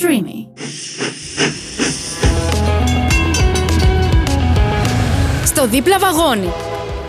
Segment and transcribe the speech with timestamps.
[0.00, 0.46] Streamy.
[5.44, 6.52] Στο δίπλα βαγόνι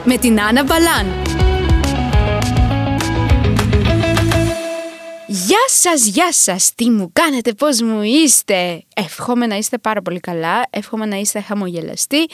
[0.04, 1.06] με την Άννα Μπαλάν.
[5.28, 10.20] Γεια σας, γεια σας, τι μου κάνετε, πώς μου είστε Εύχομαι να είστε πάρα πολύ
[10.20, 12.28] καλά, εύχομαι να είστε χαμογελαστοί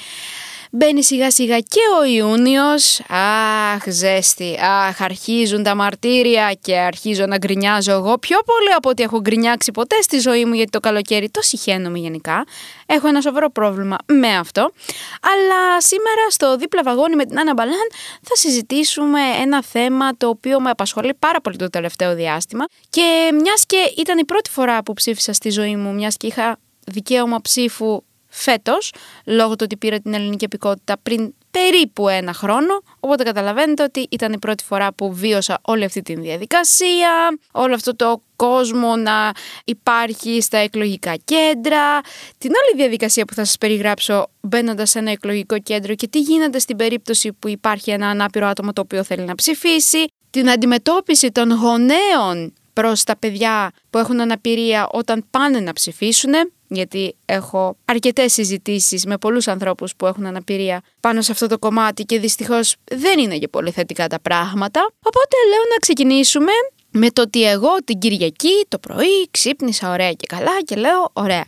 [0.75, 3.01] Μπαίνει σιγά σιγά και ο Ιούνιος.
[3.09, 4.57] Αχ, ζέστη.
[4.61, 9.71] Αχ, αρχίζουν τα μαρτύρια και αρχίζω να γκρινιάζω εγώ πιο πολύ από ό,τι έχω γκρινιάξει
[9.71, 12.45] ποτέ στη ζωή μου γιατί το καλοκαίρι το συχαίνομαι γενικά.
[12.85, 14.71] Έχω ένα σοβαρό πρόβλημα με αυτό.
[15.21, 17.87] Αλλά σήμερα στο δίπλα βαγόνι με την Άννα Μπαλάν
[18.21, 22.65] θα συζητήσουμε ένα θέμα το οποίο με απασχολεί πάρα πολύ το τελευταίο διάστημα.
[22.89, 26.59] Και μιας και ήταν η πρώτη φορά που ψήφισα στη ζωή μου, μιας και είχα
[26.85, 28.93] δικαίωμα ψήφου φέτος,
[29.25, 32.81] λόγω του ότι πήρα την ελληνική επικότητα πριν περίπου ένα χρόνο.
[32.99, 37.95] Οπότε καταλαβαίνετε ότι ήταν η πρώτη φορά που βίωσα όλη αυτή τη διαδικασία, όλο αυτό
[37.95, 39.31] το κόσμο να
[39.65, 42.01] υπάρχει στα εκλογικά κέντρα,
[42.37, 46.59] την όλη διαδικασία που θα σας περιγράψω μπαίνοντας σε ένα εκλογικό κέντρο και τι γίνεται
[46.59, 51.51] στην περίπτωση που υπάρχει ένα ανάπηρο άτομο το οποίο θέλει να ψηφίσει, την αντιμετώπιση των
[51.51, 56.31] γονέων προς τα παιδιά που έχουν αναπηρία όταν πάνε να ψηφίσουν,
[56.75, 62.03] γιατί έχω αρκετές συζητήσεις με πολλούς ανθρώπους που έχουν αναπηρία πάνω σε αυτό το κομμάτι
[62.03, 64.91] και δυστυχώς δεν είναι και πολύ θετικά τα πράγματα.
[65.03, 66.51] Οπότε λέω να ξεκινήσουμε
[66.89, 71.45] με το ότι εγώ την Κυριακή το πρωί ξύπνησα ωραία και καλά και λέω ωραία,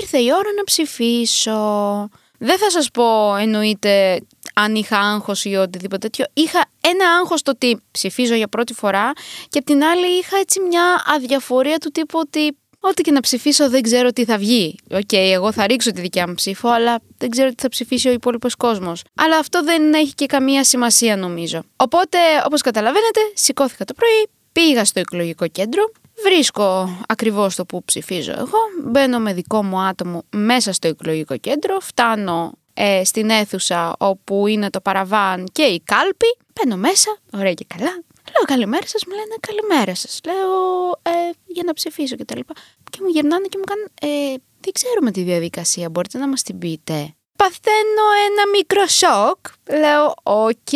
[0.00, 2.08] ήρθε η ώρα να ψηφίσω.
[2.38, 4.20] Δεν θα σας πω εννοείται
[4.54, 6.24] αν είχα άγχος ή οτιδήποτε τέτοιο.
[6.32, 9.12] Είχα ένα άγχος το ότι ψηφίζω για πρώτη φορά
[9.48, 12.56] και απ' την άλλη είχα έτσι μια αδιαφορία του τύπου ότι
[12.88, 14.78] ό,τι και να ψηφίσω δεν ξέρω τι θα βγει.
[14.90, 18.08] OK, okay, εγώ θα ρίξω τη δικιά μου ψήφο, αλλά δεν ξέρω τι θα ψηφίσει
[18.08, 19.02] ο υπόλοιπος κόσμος.
[19.14, 21.62] Αλλά αυτό δεν έχει και καμία σημασία νομίζω.
[21.76, 28.32] Οπότε, όπως καταλαβαίνετε, σηκώθηκα το πρωί, πήγα στο εκλογικό κέντρο, Βρίσκω ακριβώς το που ψηφίζω
[28.32, 34.46] εγώ, μπαίνω με δικό μου άτομο μέσα στο εκλογικό κέντρο, φτάνω ε, στην αίθουσα όπου
[34.46, 38.02] είναι το παραβάν και η κάλπη, μπαίνω μέσα, ωραία και καλά,
[38.32, 40.20] Λέω καλημέρα σας, μου λένε καλημέρα σας.
[40.24, 42.38] Λέω ε, για να ψηφίσω κτλ.
[42.38, 42.52] Και,
[42.90, 46.58] και μου γυρνάνε και μου κάνουν ε, δεν ξέρουμε τη διαδικασία, μπορείτε να μας την
[46.58, 47.14] πείτε.
[47.36, 49.38] Παθαίνω ένα μικρό σοκ.
[49.78, 50.72] Λέω, οκ,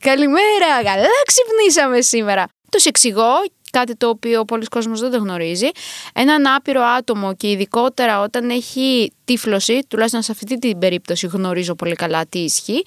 [0.00, 2.46] καλημέρα, καλά ξυπνήσαμε σήμερα.
[2.70, 3.32] Τους εξηγώ
[3.72, 5.68] κάτι το οποίο πολλοί κόσμος δεν το γνωρίζει.
[6.14, 11.94] Ένα ανάπηρο άτομο και ειδικότερα όταν έχει τύφλωση, τουλάχιστον σε αυτή την περίπτωση γνωρίζω πολύ
[11.94, 12.84] καλά τι ισχύει,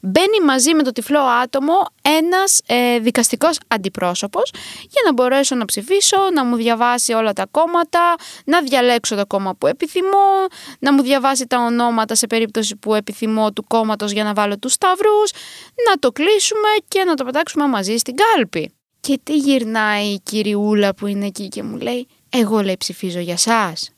[0.00, 6.16] μπαίνει μαζί με το τυφλό άτομο ένας ε, δικαστικός αντιπρόσωπος για να μπορέσω να ψηφίσω,
[6.34, 8.14] να μου διαβάσει όλα τα κόμματα,
[8.44, 10.46] να διαλέξω το κόμμα που επιθυμώ,
[10.78, 14.72] να μου διαβάσει τα ονόματα σε περίπτωση που επιθυμώ του κόμματος για να βάλω τους
[14.72, 15.30] σταυρούς,
[15.90, 18.75] να το κλείσουμε και να το πετάξουμε μαζί στην κάλπη.
[19.06, 23.36] Και τι γυρνάει η κυριούλα που είναι εκεί και μου λέει «Εγώ λέει ψηφίζω για
[23.36, 23.90] σας».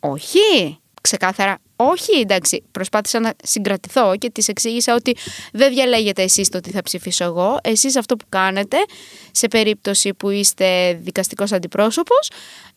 [0.00, 5.16] όχι, ξεκάθαρα όχι, εντάξει, προσπάθησα να συγκρατηθώ και της εξήγησα ότι
[5.52, 7.58] δεν διαλέγετε εσείς το τι θα ψηφίσω εγώ.
[7.62, 8.76] Εσείς αυτό που κάνετε,
[9.30, 12.28] σε περίπτωση που είστε δικαστικός αντιπρόσωπος,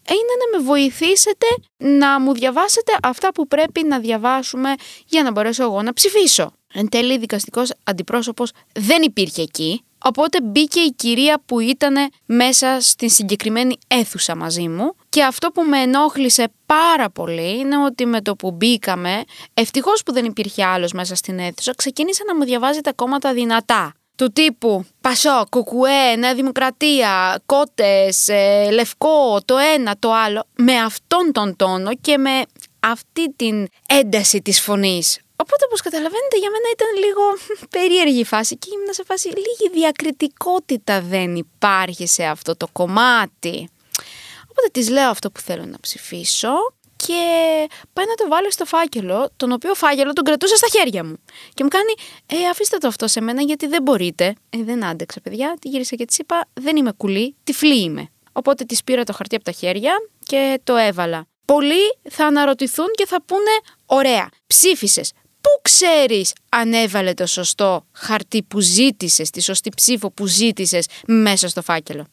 [0.09, 1.45] είναι να με βοηθήσετε
[1.77, 4.73] να μου διαβάσετε αυτά που πρέπει να διαβάσουμε
[5.05, 6.51] για να μπορέσω εγώ να ψηφίσω.
[6.73, 11.95] Εν τέλει, δικαστικός αντιπρόσωπος δεν υπήρχε εκεί, Οπότε μπήκε η κυρία που ήταν
[12.25, 18.05] μέσα στην συγκεκριμένη αίθουσα μαζί μου και αυτό που με ενόχλησε πάρα πολύ είναι ότι
[18.05, 19.23] με το που μπήκαμε,
[19.53, 23.93] ευτυχώς που δεν υπήρχε άλλος μέσα στην αίθουσα, ξεκίνησε να μου διαβάζει τα κόμματα δυνατά.
[24.15, 31.31] Του τύπου Πασό, Κουκουέ, Νέα Δημοκρατία, Κότες, ε, Λευκό, το ένα, το άλλο, με αυτόν
[31.31, 32.41] τον τόνο και με
[32.79, 35.19] αυτή την ένταση της φωνής.
[35.35, 37.23] Οπότε, όπως καταλαβαίνετε, για μένα ήταν λίγο
[37.77, 43.69] περίεργη η φάση και ήμουν σε φάση λίγη διακριτικότητα δεν υπάρχει σε αυτό το κομμάτι.
[44.49, 46.53] Οπότε της λέω αυτό που θέλω να ψηφίσω
[46.95, 47.21] και
[47.93, 51.15] πάει να το βάλω στο φάκελο, τον οποίο φάκελο τον κρατούσα στα χέρια μου.
[51.53, 51.93] Και μου κάνει,
[52.25, 54.33] ε, αφήστε το αυτό σε μένα γιατί δεν μπορείτε.
[54.49, 55.57] Ε, δεν άντεξα, παιδιά.
[55.61, 58.09] Τη γύρισα και της είπα, δεν είμαι κουλή, τυφλή είμαι.
[58.31, 59.93] Οπότε της πήρα το χαρτί από τα χέρια
[60.25, 61.27] και το έβαλα.
[61.45, 63.51] Πολλοί θα αναρωτηθούν και θα πούνε,
[63.85, 65.11] ωραία, ψήφισες.
[65.45, 71.47] Πού ξέρεις αν έβαλε το σωστό χαρτί που ζήτησες, τη σωστή ψήφο που ζήτησες μέσα
[71.47, 72.05] στο φάκελο;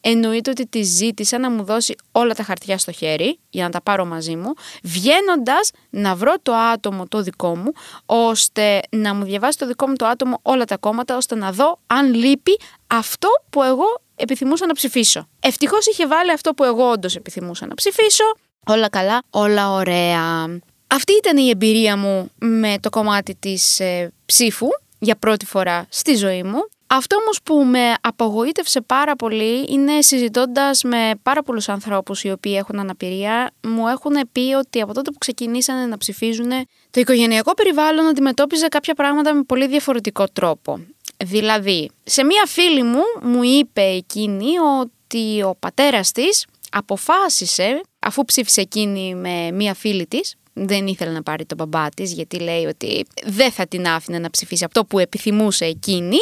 [0.00, 3.82] Εννοείται ότι τη ζήτησα να μου δώσει όλα τα χαρτιά στο χέρι για να τα
[3.82, 4.52] πάρω μαζί μου,
[4.82, 7.72] βγαίνοντας να βρω το άτομο το δικό μου,
[8.06, 11.78] ώστε να μου διαβάσει το δικό μου το άτομο όλα τα κόμματα, ώστε να δω
[11.86, 15.28] αν λείπει αυτό που εγώ επιθυμούσα να ψηφίσω.
[15.40, 18.24] Ευτυχώς είχε βάλει αυτό που εγώ όντως επιθυμούσα να ψηφίσω.
[18.66, 20.60] Όλα καλά, όλα ωραία.
[20.92, 24.66] Αυτή ήταν η εμπειρία μου με το κομμάτι της ε, ψήφου
[24.98, 26.68] για πρώτη φορά στη ζωή μου.
[26.86, 32.54] Αυτό όμως που με απογοήτευσε πάρα πολύ είναι συζητώντας με πάρα πολλούς ανθρώπους οι οποίοι
[32.56, 36.50] έχουν αναπηρία μου έχουν πει ότι από τότε που ξεκινήσανε να ψηφίζουν
[36.90, 40.80] το οικογενειακό περιβάλλον αντιμετώπιζε κάποια πράγματα με πολύ διαφορετικό τρόπο.
[41.16, 48.60] Δηλαδή, σε μία φίλη μου μου είπε εκείνη ότι ο πατέρας της αποφάσισε, αφού ψήφισε
[48.60, 53.06] εκείνη με μία φίλη της, δεν ήθελε να πάρει τον μπαμπά της, γιατί λέει ότι
[53.24, 56.18] δεν θα την άφηνε να ψηφίσει αυτό που επιθυμούσε εκείνη.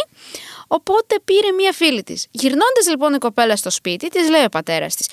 [0.67, 2.27] Οπότε πήρε μία φίλη της.
[2.31, 5.07] Γυρνώντας λοιπόν η κοπέλα στο σπίτι, της λέει ο πατέρας της: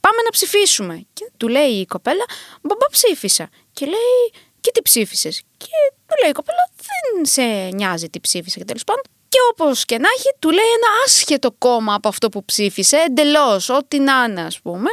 [0.00, 1.06] Πάμε να ψηφίσουμε.
[1.12, 2.24] Και του λέει η κοπέλα:
[2.62, 3.48] Μπαμπά ψήφισα.
[3.72, 5.42] Και λέει: Και τι ψήφισες.
[5.56, 5.66] Και
[6.06, 9.02] του λέει η κοπέλα: Δεν σε νοιάζει τι ψήφισα και τέλος πάντων.
[9.28, 13.68] Και όπως και να έχει, του λέει ένα άσχετο κόμμα από αυτό που ψήφισε, εντελώς,
[13.68, 14.90] ό,τι να είναι, ας πούμε.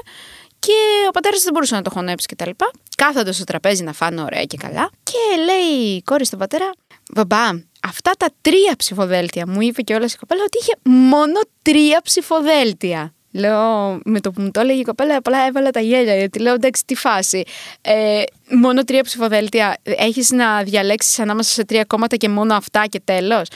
[0.68, 2.50] Και ο πατέρας δεν μπορούσε να το χωνέψει κτλ.
[2.98, 4.90] Κάθονται στο τραπέζι να φάνε ωραία και καλά.
[5.04, 6.69] Και λέει η κόρη στον πατέρα,
[7.14, 7.48] Μπαμπά,
[7.84, 9.48] αυτά τα τρία ψηφοδέλτια.
[9.48, 13.14] Μου είπε και όλα η κοπέλα ότι είχε μόνο τρία ψηφοδέλτια.
[13.31, 16.16] Λέω, με το που μου το έλεγε η κοπέλα, απλά έβαλα τα γέλια.
[16.16, 17.44] Γιατί λέω, εντάξει, τι φάση.
[17.81, 19.78] Ε, μόνο τρία ψηφοδέλτια.
[19.84, 23.48] Έχεις να διαλέξεις ανάμεσα σε τρία κόμματα και μόνο αυτά και τέλος.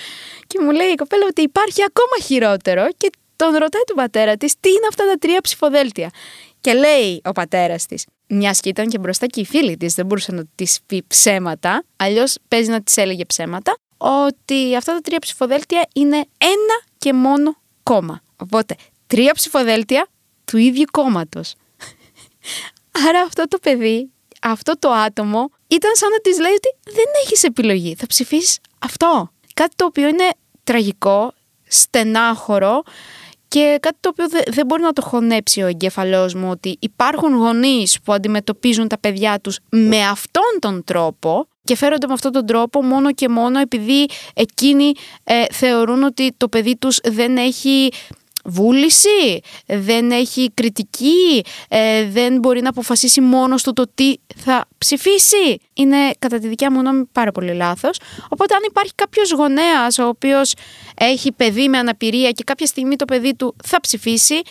[0.47, 4.53] Και μου λέει η κοπέλα ότι υπάρχει ακόμα χειρότερο και τον ρωτάει του πατέρα της
[4.59, 6.09] τι είναι αυτά τα τρία ψηφοδέλτια;
[6.61, 10.05] Και λέει ο πατέρας της, μιας και ήταν και μπροστά και η φίλη της, δεν
[10.05, 15.19] μπορούσε να της πει ψέματα, αλλιώς παίζει να της έλεγε ψέματα, ότι αυτά τα τρία
[15.19, 18.21] ψηφοδέλτια είναι ένα και μόνο κόμμα.
[18.35, 18.75] Οπότε,
[19.07, 20.07] τρία ψηφοδέλτια
[20.45, 21.53] του ίδιου κόμματος.
[23.07, 24.09] Άρα αυτό το παιδί,
[24.41, 27.95] αυτό το άτομο, ήταν σαν να της λέει ότι δεν έχεις επιλογή.
[27.95, 29.31] Θα ψηφίσεις αυτό.
[29.53, 30.29] Κάτι το οποίο είναι
[30.63, 31.33] τραγικό,
[31.67, 32.83] στενάχωρο
[33.51, 37.99] και κάτι το οποίο δεν μπορεί να το χωνέψει ο εγκέφαλός μου ότι υπάρχουν γονείς
[38.03, 42.83] που αντιμετωπίζουν τα παιδιά τους με αυτόν τον τρόπο και φέρονται με αυτόν τον τρόπο
[42.83, 44.91] μόνο και μόνο επειδή εκείνοι
[45.23, 47.89] ε, θεωρούν ότι το παιδί τους δεν έχει
[48.45, 55.57] βούληση, δεν έχει κριτική, ε, δεν μπορεί να αποφασίσει μόνος του το τι θα ψηφίσει.
[55.73, 57.99] Είναι κατά τη δικιά μου γνώμη πάρα πολύ λάθος.
[58.29, 60.53] Οπότε αν υπάρχει κάποιος γονέας ο οποίος
[60.99, 64.41] έχει παιδί με αναπηρία και κάποια στιγμή το παιδί του θα ψηφίσει,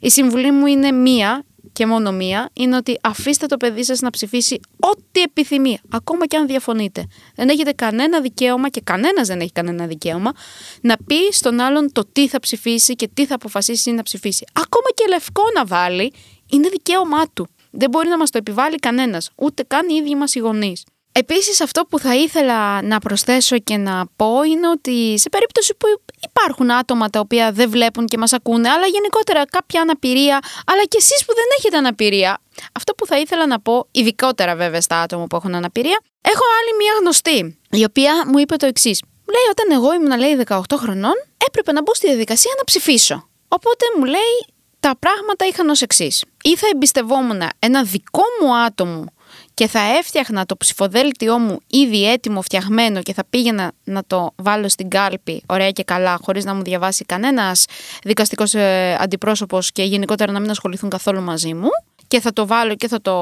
[0.00, 4.10] η συμβουλή μου είναι μία και μόνο μία, είναι ότι αφήστε το παιδί σας να
[4.10, 7.06] ψηφίσει ό,τι επιθυμεί, ακόμα και αν διαφωνείτε.
[7.34, 10.32] Δεν έχετε κανένα δικαίωμα και κανένας δεν έχει κανένα δικαίωμα
[10.80, 14.44] να πει στον άλλον το τι θα ψηφίσει και τι θα αποφασίσει να ψηφίσει.
[14.52, 16.12] Ακόμα και λευκό να βάλει,
[16.50, 17.48] είναι δικαίωμά του.
[17.70, 20.84] Δεν μπορεί να μας το επιβάλλει κανένας, ούτε καν οι ίδιοι μας οι γονείς.
[21.12, 25.86] Επίσης αυτό που θα ήθελα να προσθέσω και να πω είναι ότι σε περίπτωση που
[26.28, 30.96] υπάρχουν άτομα τα οποία δεν βλέπουν και μας ακούνε αλλά γενικότερα κάποια αναπηρία αλλά και
[31.00, 32.40] εσείς που δεν έχετε αναπηρία
[32.72, 36.76] αυτό που θα ήθελα να πω ειδικότερα βέβαια στα άτομα που έχουν αναπηρία έχω άλλη
[36.76, 39.02] μια γνωστή η οποία μου είπε το εξής.
[39.32, 41.14] Λέει όταν εγώ ήμουν λέει 18 χρονών
[41.46, 43.28] έπρεπε να μπω στη διαδικασία να ψηφίσω.
[43.48, 44.34] Οπότε μου λέει
[44.80, 46.24] τα πράγματα είχαν ως εξής.
[46.42, 49.04] Ή θα εμπιστευόμουν ένα δικό μου άτομο
[49.54, 54.68] και θα έφτιαχνα το ψηφοδέλτιό μου ήδη έτοιμο φτιαγμένο και θα πήγαινα να το βάλω
[54.68, 57.64] στην κάλπη ωραία και καλά χωρίς να μου διαβάσει κανένας
[58.04, 61.68] δικαστικός ε, αντιπρόσωπος και γενικότερα να μην ασχοληθούν καθόλου μαζί μου.
[62.08, 63.14] Και θα το βάλω και θα το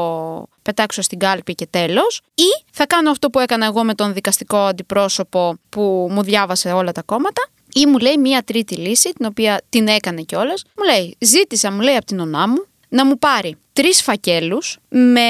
[0.63, 2.23] πετάξω στην κάλπη και τέλος.
[2.35, 6.93] Ή θα κάνω αυτό που έκανα εγώ με τον δικαστικό αντιπρόσωπο που μου διάβασε όλα
[6.93, 7.49] τα κόμματα.
[7.73, 10.65] Ή μου λέει μία τρίτη λύση, την οποία την έκανε κιόλας.
[10.77, 15.29] Μου λέει, ζήτησα, μου λέει από την ονά μου, να μου πάρει τρεις φακέλους με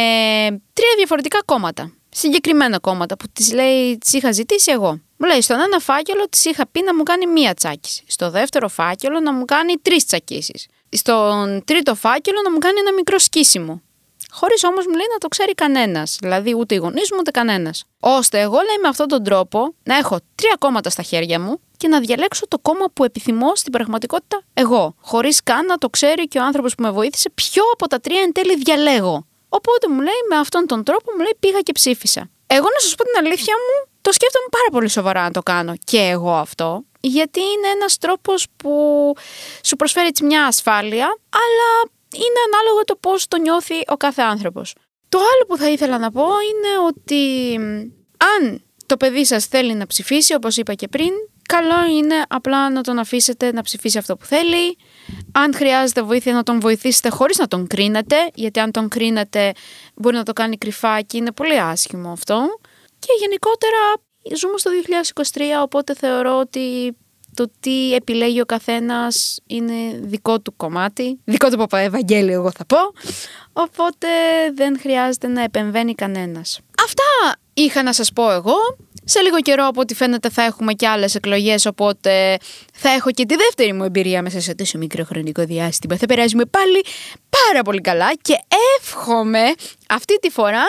[0.72, 1.92] τρία διαφορετικά κόμματα.
[2.08, 5.00] Συγκεκριμένα κόμματα που τις λέει, τις είχα ζητήσει εγώ.
[5.16, 8.04] Μου λέει, στον ένα φάκελο της είχα πει να μου κάνει μία τσάκιση.
[8.06, 10.66] Στο δεύτερο φάκελο να μου κάνει τρεις τσακίσεις.
[10.90, 13.82] Στον τρίτο φάκελο να μου κάνει ένα μικρό σκίσιμο.
[14.30, 16.16] Χωρίς όμως μου λέει να το ξέρει κανένας.
[16.20, 17.84] Δηλαδή ούτε οι γονείς μου ούτε κανένας.
[18.00, 21.88] Ώστε εγώ λέει με αυτόν τον τρόπο να έχω τρία κόμματα στα χέρια μου και
[21.88, 24.94] να διαλέξω το κόμμα που επιθυμώ στην πραγματικότητα εγώ.
[25.00, 28.20] Χωρίς καν να το ξέρει και ο άνθρωπος που με βοήθησε ποιο από τα τρία
[28.20, 29.26] εν τέλει διαλέγω.
[29.48, 32.30] Οπότε μου λέει με αυτόν τον τρόπο μου λέει πήγα και ψήφισα.
[32.46, 35.74] Εγώ να σας πω την αλήθεια μου, το σκέφτομαι πάρα πολύ σοβαρά να το κάνω
[35.84, 36.84] και εγώ αυτό.
[37.00, 38.72] Γιατί είναι ένας τρόπος που
[39.64, 41.06] σου προσφέρει έτσι μια ασφάλεια,
[41.44, 44.74] αλλά είναι ανάλογο το πώς το νιώθει ο κάθε άνθρωπος.
[45.08, 47.54] Το άλλο που θα ήθελα να πω είναι ότι
[48.36, 51.10] αν το παιδί σας θέλει να ψηφίσει, όπως είπα και πριν,
[51.56, 54.76] καλό είναι απλά να τον αφήσετε να ψηφίσει αυτό που θέλει.
[55.32, 59.52] Αν χρειάζεται βοήθεια να τον βοηθήσετε χωρίς να τον κρίνετε, γιατί αν τον κρίνετε
[59.94, 62.46] μπορεί να το κάνει κρυφά και είναι πολύ άσχημο αυτό.
[62.98, 63.78] Και γενικότερα
[64.36, 64.70] ζούμε στο
[65.32, 66.96] 2023, οπότε θεωρώ ότι
[67.34, 72.76] το τι επιλέγει ο καθένας είναι δικό του κομμάτι, δικό του παπαευαγγέλιο εγώ θα πω,
[73.52, 74.08] οπότε
[74.54, 76.60] δεν χρειάζεται να επεμβαίνει κανένας.
[76.84, 78.56] Αυτά είχα να σας πω εγώ.
[79.04, 81.66] Σε λίγο καιρό, από ό,τι φαίνεται, θα έχουμε και άλλες εκλογές.
[81.66, 82.36] Οπότε
[82.74, 85.96] θα έχω και τη δεύτερη μου εμπειρία μέσα σε τόσο μικρό χρονικό διάστημα.
[85.96, 86.84] Θα περάσουμε πάλι
[87.48, 88.34] πάρα πολύ καλά και
[88.78, 89.42] εύχομαι
[89.88, 90.62] αυτή τη φορά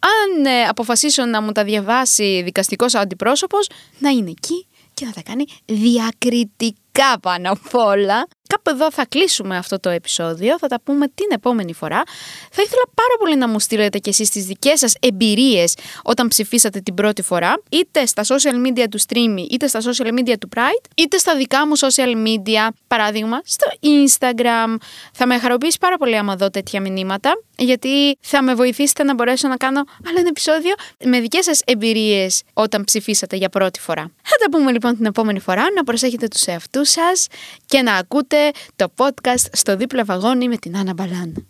[0.00, 3.66] αν ε, αποφασίσω να μου τα διαβάσει δικαστικός αντιπρόσωπος,
[3.98, 8.26] να είναι εκεί και να τα κάνει διακριτικά πάνω απ' όλα.
[8.48, 12.02] Κάπου εδώ θα κλείσουμε αυτό το επεισόδιο, θα τα πούμε την επόμενη φορά.
[12.50, 16.80] Θα ήθελα πάρα πολύ να μου στείλετε και εσείς τις δικές σας εμπειρίες όταν ψηφίσατε
[16.80, 20.90] την πρώτη φορά, είτε στα social media του Streamy, είτε στα social media του Pride,
[20.94, 24.76] είτε στα δικά μου social media, παράδειγμα στο Instagram.
[25.12, 29.48] Θα με χαροποιήσει πάρα πολύ άμα δω τέτοια μηνύματα, γιατί θα με βοηθήσετε να μπορέσω
[29.48, 30.74] να κάνω άλλο ένα επεισόδιο
[31.04, 34.10] με δικές σας εμπειρίες όταν ψηφίσατε για πρώτη φορά.
[34.22, 37.26] Θα τα πούμε λοιπόν την επόμενη φορά, να προσέχετε τους εαυτούς σας
[37.66, 37.96] και να
[38.38, 41.46] ακούτε το podcast στο δίπλα βαγόνι με την Άννα Μπαλάν.